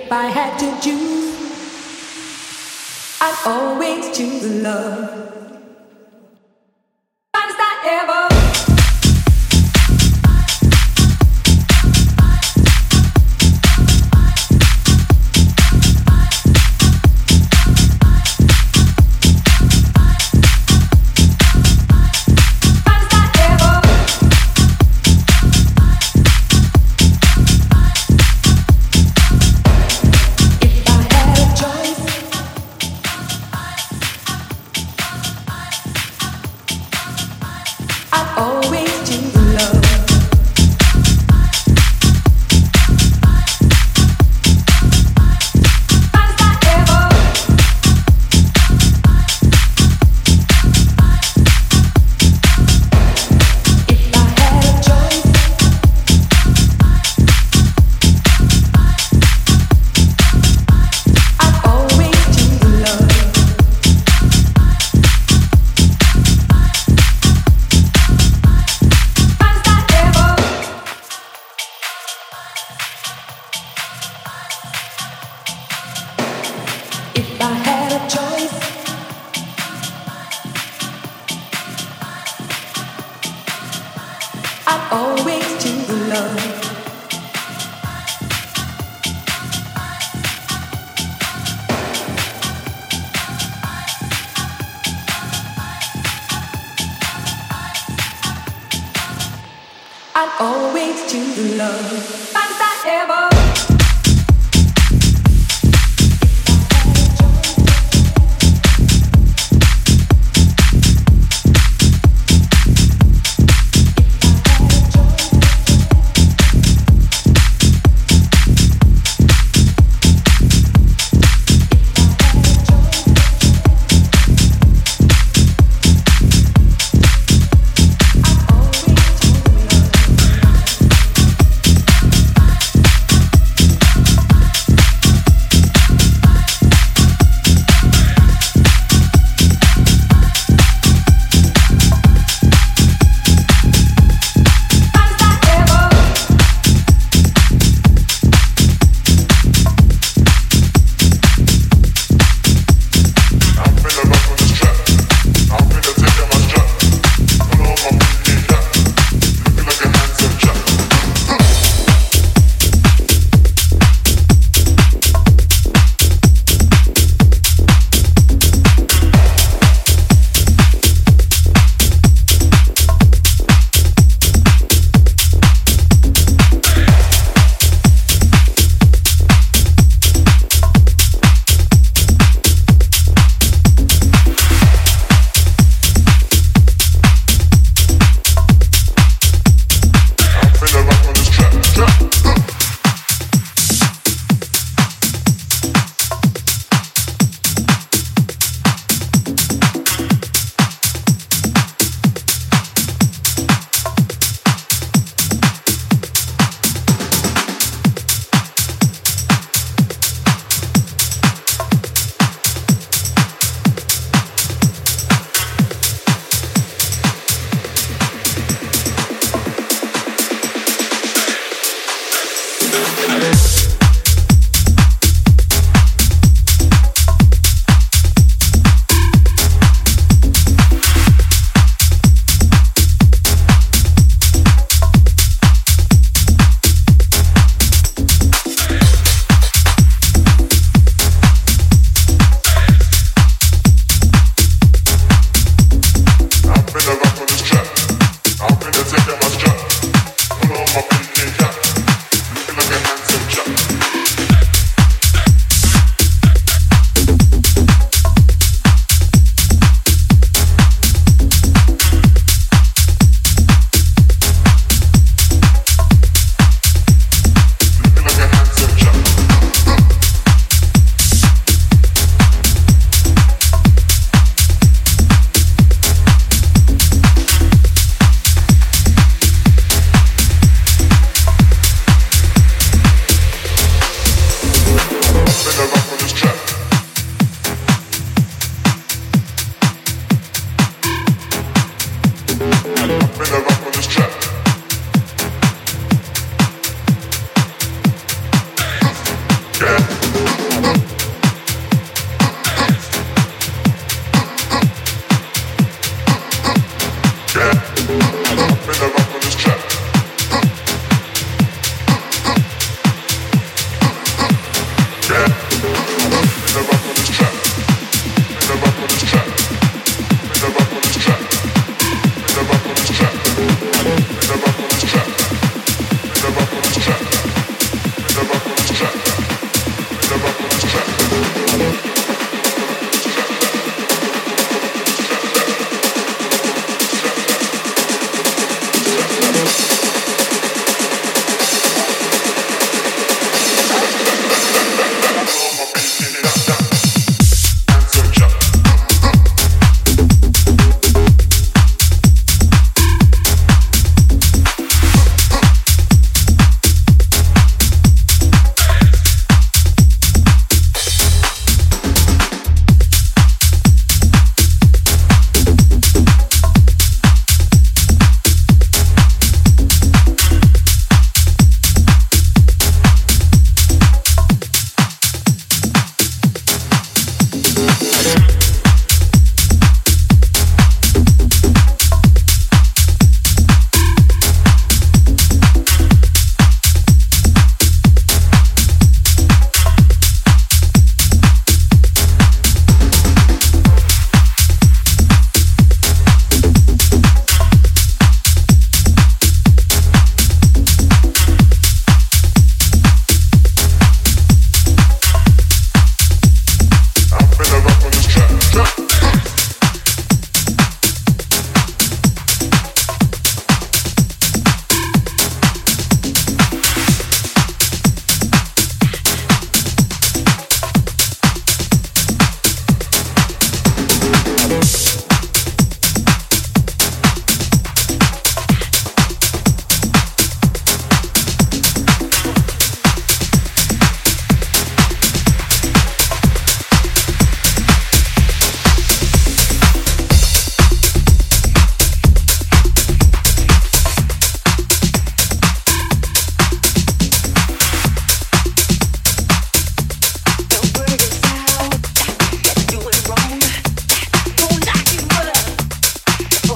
If 0.00 0.12
I 0.12 0.26
had 0.26 0.56
to 0.60 0.80
choose, 0.80 1.34
I'd 3.20 3.42
always 3.46 4.16
choose 4.16 4.62
love. 4.62 5.10
Times 7.34 7.58
not 7.58 7.84
ever. 7.84 8.27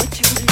what 0.03 0.41
you. 0.49 0.52